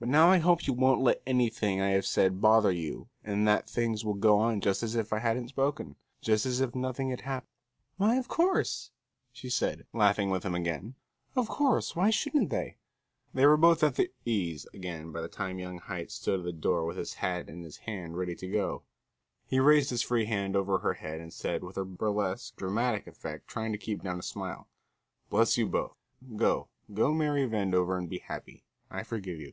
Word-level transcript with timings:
But 0.00 0.08
now 0.08 0.32
I 0.32 0.38
hope 0.38 0.66
you 0.66 0.72
won't 0.72 1.00
let 1.00 1.22
anything 1.28 1.80
I 1.80 1.90
have 1.90 2.04
said 2.06 2.40
bother 2.40 2.72
you, 2.72 3.08
and 3.22 3.46
that 3.46 3.70
things 3.70 4.04
will 4.04 4.14
go 4.14 4.36
on 4.40 4.60
just 4.60 4.82
as 4.82 4.96
if 4.96 5.12
I 5.12 5.20
hadn't 5.20 5.50
spoken, 5.50 5.94
just 6.20 6.44
as 6.44 6.60
if 6.60 6.74
nothing 6.74 7.10
had 7.10 7.20
happened." 7.20 7.52
"Why, 7.98 8.16
of 8.16 8.26
course," 8.26 8.90
she 9.30 9.48
said, 9.48 9.86
laughing 9.92 10.28
with 10.28 10.42
him 10.42 10.56
again. 10.56 10.96
"Of 11.36 11.48
course, 11.48 11.94
why 11.94 12.10
shouldn't 12.10 12.50
they?" 12.50 12.78
They 13.32 13.46
were 13.46 13.56
both 13.56 13.84
at 13.84 13.94
their 13.94 14.08
ease 14.24 14.66
again 14.74 15.12
by 15.12 15.20
the 15.20 15.28
time 15.28 15.60
young 15.60 15.78
Haight 15.78 16.10
stood 16.10 16.40
at 16.40 16.44
the 16.44 16.52
door 16.52 16.84
with 16.84 16.96
his 16.96 17.14
hat 17.14 17.48
in 17.48 17.62
his 17.62 17.76
hand 17.76 18.16
ready 18.16 18.34
to 18.34 18.48
go. 18.48 18.82
He 19.46 19.60
raised 19.60 19.90
his 19.90 20.02
free 20.02 20.24
hand 20.24 20.56
over 20.56 20.78
her 20.78 20.94
head, 20.94 21.20
and 21.20 21.32
said, 21.32 21.62
with 21.62 21.76
burlesque, 21.76 22.56
dramatic 22.56 23.06
effect, 23.06 23.46
trying 23.46 23.70
to 23.70 23.78
keep 23.78 24.02
down 24.02 24.18
a 24.18 24.22
smile: 24.22 24.66
"Bless 25.30 25.56
you 25.56 25.68
both; 25.68 25.94
go, 26.34 26.66
go 26.92 27.14
marry 27.14 27.46
Vandover 27.46 27.96
and 27.96 28.10
be 28.10 28.18
happy; 28.18 28.64
I 28.90 29.04
forgive 29.04 29.38
you." 29.38 29.52